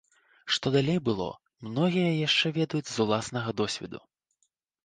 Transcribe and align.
Што 0.55 0.71
далей 0.75 0.97
было, 1.09 1.27
многія 1.67 2.07
яшчэ 2.27 2.47
ведаюць 2.57 2.91
з 2.93 2.97
уласнага 3.07 3.49
досведу. 3.63 3.99